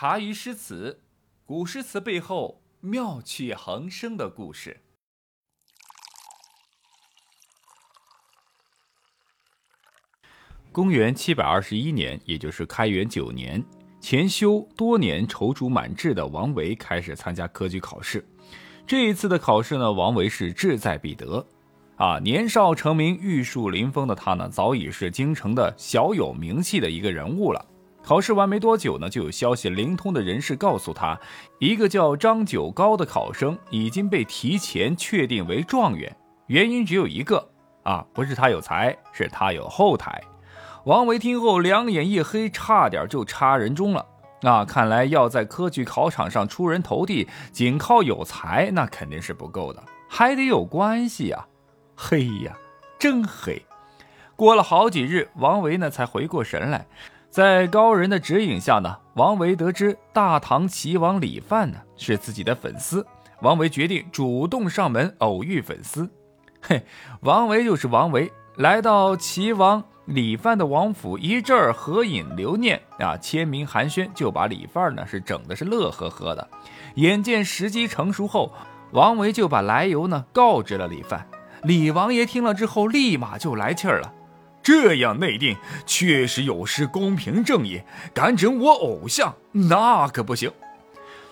[0.00, 1.02] 茶余诗词，
[1.44, 4.80] 古诗词背后妙趣横生的故事。
[10.72, 13.62] 公元七百二十一年，也就是开元九年，
[14.00, 18.26] 前修多年踌躇满志的王维开始参加科举考试。
[18.86, 21.46] 这一次的考试呢，王维是志在必得。
[21.96, 27.66] 啊，年少成名、玉树临风的他呢，早已是京城的小有名气的一个人物了。
[28.02, 31.18] 考试完没多久呢，就有消息灵通的人士告诉他，
[31.58, 36.14] 一个叫张九高的考生已经被提前确定为状元。
[36.46, 37.48] 原因只有一个
[37.84, 40.20] 啊，不是他有才，是他有后台。
[40.84, 44.04] 王维听后两眼一黑，差点就插人中了。
[44.42, 51.46] 啊，看来要在科举考场上出人头地，仅靠有才那肯定是不够的，还得有关系啊。
[51.94, 52.56] 黑呀，
[52.98, 53.62] 真黑！
[54.34, 56.86] 过了好几日，王维呢才回过神来，
[57.30, 63.06] 在高人的指引下呢，王维得知大唐齐王李范呢是自己的粉丝，
[63.40, 66.10] 王维决定主动上门偶遇粉丝。
[66.60, 66.82] 嘿，
[67.20, 76.48] 王维就是王维，来到齐王李范的王府，一阵儿合影留念啊，签名寒暄，就把李范呢是整的是乐呵呵的。
[76.96, 78.52] 眼见时机成熟后，
[78.90, 81.28] 王维就把来由呢告知了李范。
[81.62, 84.12] 李王爷听了之后，立马就来气儿了。
[84.70, 87.82] 这样内定，确实有失公平正义，
[88.14, 90.48] 敢整我偶像，那可不行。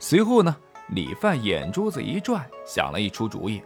[0.00, 0.56] 随后呢，
[0.88, 3.62] 李范眼珠子一转，想了一出主意：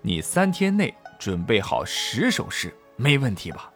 [0.00, 3.70] 你三天内准备好十首诗，没问题吧？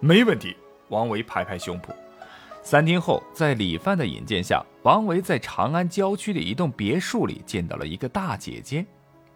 [0.00, 0.56] 没问题。
[0.88, 1.90] 王维拍拍胸脯。
[2.64, 8.84] 三天后，在李范的引荐下，王维在长安郊区的一栋别墅里见到了一个大姐姐，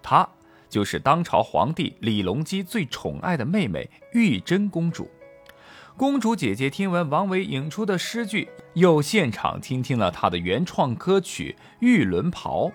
[0.03, 0.29] 她。
[0.71, 5.11] 就是当朝皇帝李隆基最宠爱的妹妹玉真公主。
[5.97, 12.69] 公主姐姐听闻王维引出的诗句，又现场听听了他的原创歌曲《玉轮袍》。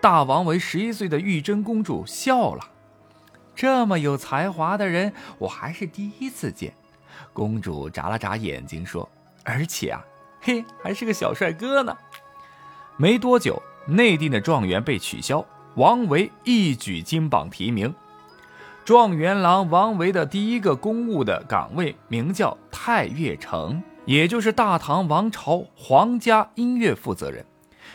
[0.00, 2.70] 大王为十一岁的玉真公主笑了
[3.56, 6.72] ：“这么有才华的人，我还是第一次见。”
[7.32, 9.08] 公主眨了眨眼睛说
[9.44, 10.04] ：“而且啊，
[10.40, 11.96] 嘿，还是个小帅哥呢。”
[12.96, 15.44] 没多久，内定的状元被取消。
[15.76, 17.94] 王维一举金榜题名，
[18.84, 27.46] 状元郎王维的第一个公务的岗位名叫太岳丞，也就是大唐王朝皇家音乐负责人。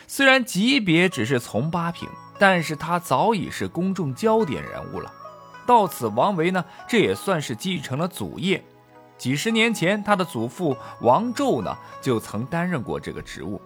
[0.06, 5.12] 虽然级别只是从八品，但是他早已是公众焦点人物了。
[5.66, 8.64] 到此，王维呢，这也算是继承了祖业。
[9.18, 13.60] 几十年前，他的祖父王胄呢，就曾担任过这个职务。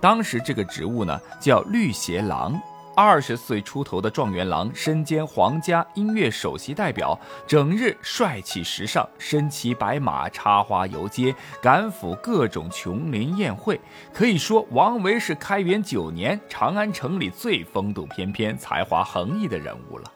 [0.00, 2.60] 当时这个职务呢，叫律协郎。
[2.96, 13.80] 二十岁出头的状元郎，身兼皇家音乐首席代表，整日帅气时尚，身骑白马，插花游街，赶赴各种琼林宴会。
[14.12, 20.10] 可以说，王维是开元九年长安城里最风度翩翩、才华横溢的人物了。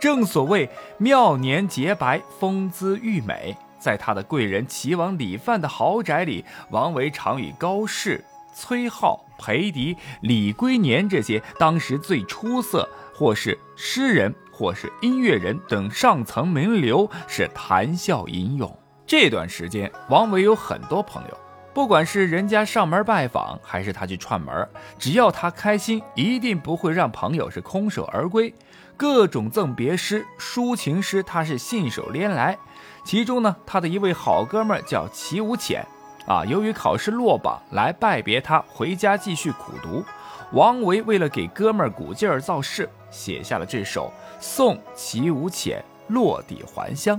[0.00, 3.54] 正所谓妙年洁白，风姿玉美。
[3.78, 8.22] 在他的贵人齐王李范的豪宅里，王维常与高适。
[8.54, 18.78] 崔颢、裴迪、李龟年这些当时最出色，或是诗人，或是音乐人等上层名流是谈笑吟咏。
[19.06, 21.38] 这段时间，王维有很多朋友，
[21.74, 24.68] 不管是人家上门拜访，还是他去串门，
[24.98, 28.54] 只要他开心，一定不会让朋友是空手而归。
[28.96, 32.58] 各种赠别诗、抒情诗，他是信手拈来。
[33.02, 35.86] 其中呢，他的一位好哥们叫齐无浅。
[36.26, 40.04] 啊，由于考试落榜，来拜别他，回家继续苦读。
[40.52, 47.16] 王维为了给哥们儿鼓劲儿造势，写下了这首《送其无浅落地还乡》：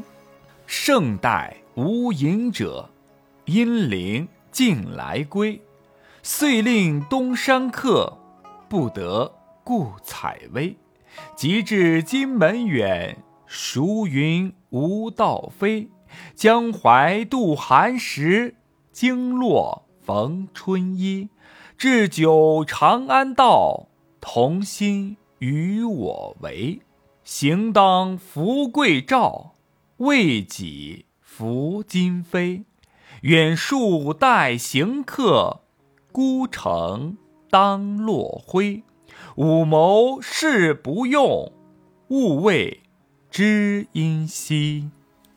[0.66, 2.90] 胜代无隐者，
[3.46, 5.62] 阴灵尽来归。
[6.24, 8.18] 遂令东山客，
[8.70, 9.34] 不得
[9.64, 10.78] 顾采薇。
[11.36, 15.90] 及至荆门远，孰云无道飞？
[16.36, 18.56] 江淮渡寒食。
[18.92, 21.30] 经络逢春衣，
[21.78, 23.88] 置酒长安道，
[24.20, 26.82] 同心与我为。
[27.24, 29.54] 行当富贵照，
[29.98, 32.66] 为己服金飞。
[33.22, 35.62] 远树待行客，
[36.12, 37.18] 孤城
[37.50, 38.84] 当落晖。
[39.36, 41.52] 武谋事不用，
[42.10, 42.82] 勿谓
[43.30, 44.90] 知音兮。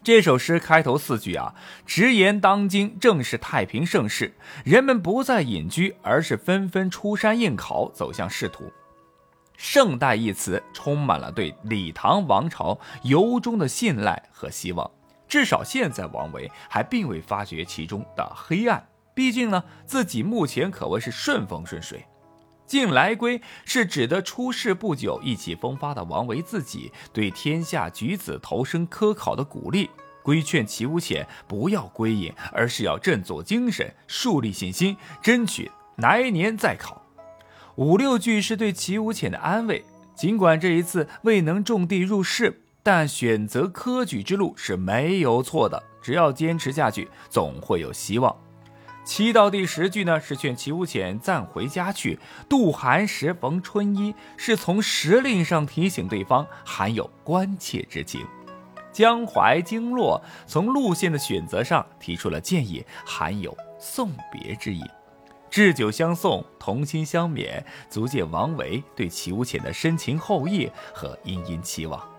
[0.04, 1.54] 这首诗开头四句啊，
[1.86, 8.70] 直言当今正是太平盛世，人们不再隐居，而是纷纷出山应考，走向仕途。
[9.56, 14.90] 盛代一词充满了对李唐王朝由衷的信赖和希望。
[15.26, 18.86] 至少现在，王维还并未发觉其中的黑暗。
[19.14, 22.04] 毕竟呢，自己目前可谓是顺风顺水。
[22.66, 29.90] 晋来归是指的出世不久、意气风发的王维自己对天下举子投身科考的鼓励，
[30.22, 37.02] 规劝齐无浅不要归隐，而是要振作精神，树立信心，争取来年再考。
[37.76, 39.84] 五六句是对齐无浅的安慰，
[40.14, 48.34] 尽管这一次未能种地入仕，但选择科举之路是没有错的，只要坚持下去，总会有希望。
[49.04, 52.18] 七到第十句呢，是劝齐无浅暂回家去，
[52.48, 58.26] 度寒时逢春衣，是从时令上提醒对方，含有关切之情。
[58.90, 64.82] 江淮经络从路线的选择上提出了建议，含有送别之意。
[65.50, 72.13] 置酒相送，同心相勉，足见王维对齐无浅的深情厚谊和殷殷期望。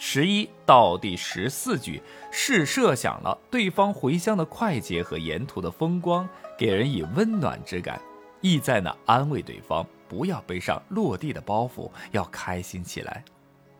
[0.00, 2.00] 十一到第十四句
[2.30, 8.00] 是设想了对方回乡的快捷和沿途的风光，给人以温暖之感，
[8.40, 13.24] 意在呢安慰对方不要背上落地的包袱，要开心起来。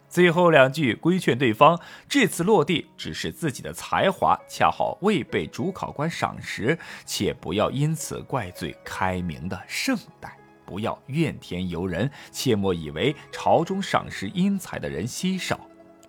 [0.08, 1.78] 最后两句规劝对方
[2.08, 6.76] 这次落地只是自己的才华恰好未被主考官赏识，
[7.06, 10.36] 且不要因此怪罪开明的圣代，
[10.66, 15.60] 不要怨天尤人，切莫以为朝中赏识英才的人稀少。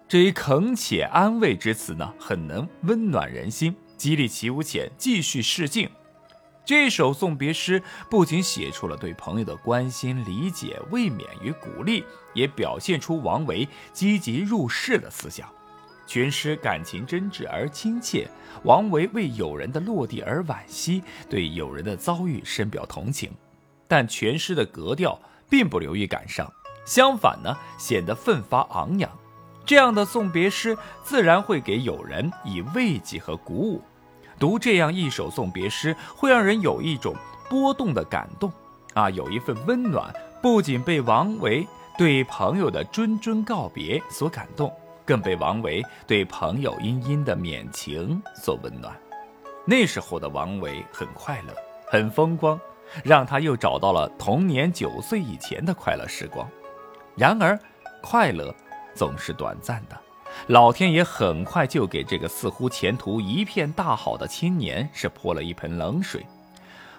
[0.10, 5.88] 这一恳切安慰之词呢，很能温暖人心，激励齐无浅继续试镜。
[6.66, 7.80] 这首送别诗
[8.10, 12.04] 不仅写出了对朋友的关心、理解、慰勉与鼓励，
[12.34, 15.48] 也表现出王维积极入世的思想。
[16.08, 18.28] 全诗感情真挚而亲切，
[18.64, 23.32] 王维为友人的落地而惋惜，对友人的遭遇深表同情。
[23.88, 26.52] 但全诗的格调并不流于感伤，
[26.84, 29.08] 相反呢，显得奋发昂扬。
[29.70, 33.80] 这样的送别诗自然会给友人以慰藉和鼓舞。
[34.40, 37.14] 读这样一首送别诗，会让人有一种
[37.48, 38.52] 波动的感动
[38.96, 40.12] 啊，有一份温暖。
[40.42, 41.68] 不仅被王维
[42.00, 44.74] 对朋友的谆谆告别所感动，
[45.06, 48.92] 更被王维对朋友殷殷的勉情所温暖。
[49.66, 51.54] 那时候的王维很快乐，
[51.86, 52.60] 很风光，
[53.04, 56.50] 让他又找到了童年九岁以前的快乐时光。
[57.16, 57.60] 然而，
[58.02, 58.52] 快乐。
[59.00, 59.98] 总是短暂的，
[60.48, 66.26] 老天爷很快就给这个似乎前途一片大好的青年是泼了一盆冷水。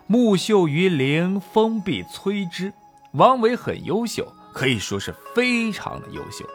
[0.06, 2.73] 木秀于林，风必摧之。
[3.12, 6.47] 王维很优秀，可以说是非常的优秀，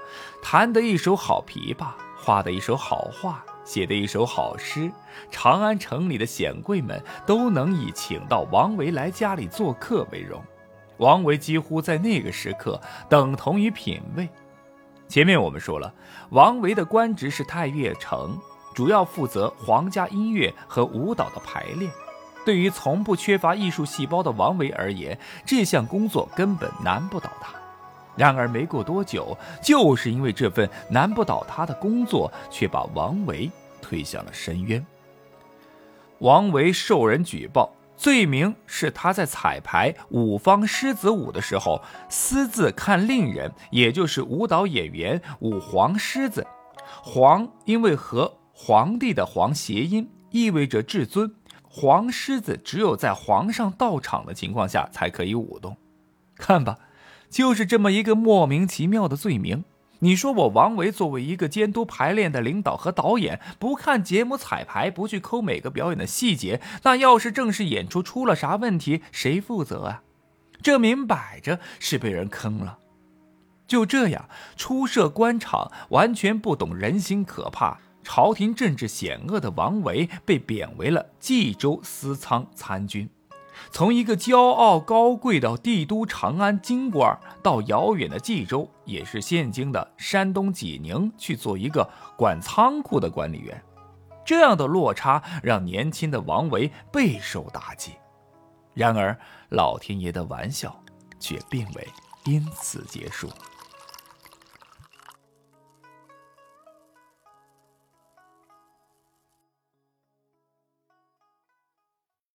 [0.42, 4.92] 弹得一手好琵琶，画得一手好画，写得一手好诗。
[5.30, 10.44] 长安城里的显贵们都能以请到王维来家里做客为荣。
[10.98, 14.28] 王维几乎在那个时刻等同于品味。
[15.08, 15.94] 前面我们说了，
[16.32, 18.38] 王维的官职是太岳丞，
[18.74, 21.92] 主要负责皇家音乐和舞蹈的排练。
[22.44, 27.54] 对于从不缺乏艺术细胞的王维而言，这项工作根本难不倒他。
[28.16, 33.50] 然而没过多久，就是因为这份难不倒他的工作，却把王维
[33.82, 34.86] 推向了深渊。
[36.20, 37.72] 王维受人举报。
[37.98, 46.46] 罪名是他在彩排五方狮子舞的时候，私自看令人，也就是舞蹈演员舞黄狮子。
[47.02, 51.34] 黄因为和皇帝的黄谐音，意味着至尊。
[51.64, 55.76] 黄狮子只有在皇上到场的情况下才可以舞动。
[56.38, 56.78] 看吧，
[57.30, 59.66] 就是这么一个莫名其妙的罪名。
[60.00, 70.04] 你说我王维作为一个监督排练的领导和导演，不看节目彩排，不去抠每个表演的细节，那要是正式演出出了啥问题，谁负责啊？
[70.62, 72.80] 这明摆着是被人坑了。
[73.68, 83.10] 就这样，初涉官场、完全不懂人心可怕、朝廷政治险恶的王维，被贬为了冀州司仓参军。
[83.72, 93.64] 从一个骄傲高贵的帝都长安京官，到遥远的冀州，也是现今的山东济宁，去做一个管仓库的管理员，
[94.26, 97.92] 这样的落差让年轻的王维备受打击。
[98.74, 99.18] 然而，
[99.50, 100.78] 老天爷的玩笑
[101.20, 101.88] 却并未
[102.26, 103.30] 因此结束。